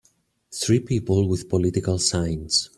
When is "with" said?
1.27-1.47